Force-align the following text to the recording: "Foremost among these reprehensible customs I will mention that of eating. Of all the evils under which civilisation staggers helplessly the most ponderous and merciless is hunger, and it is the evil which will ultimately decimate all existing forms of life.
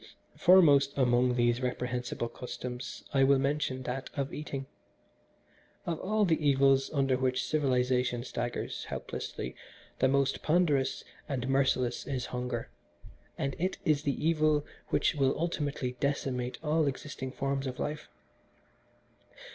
"Foremost 0.35 0.97
among 0.97 1.35
these 1.35 1.61
reprehensible 1.61 2.27
customs 2.27 3.03
I 3.13 3.23
will 3.23 3.37
mention 3.37 3.83
that 3.83 4.09
of 4.15 4.33
eating. 4.33 4.65
Of 5.85 5.99
all 5.99 6.25
the 6.25 6.43
evils 6.43 6.89
under 6.91 7.17
which 7.17 7.45
civilisation 7.45 8.23
staggers 8.23 8.85
helplessly 8.85 9.55
the 9.99 10.07
most 10.07 10.41
ponderous 10.41 11.03
and 11.29 11.47
merciless 11.47 12.07
is 12.07 12.25
hunger, 12.33 12.71
and 13.37 13.55
it 13.59 13.77
is 13.85 14.01
the 14.01 14.27
evil 14.27 14.65
which 14.89 15.13
will 15.13 15.39
ultimately 15.39 15.91
decimate 15.99 16.57
all 16.63 16.87
existing 16.87 17.31
forms 17.31 17.67
of 17.67 17.77
life. 17.77 18.09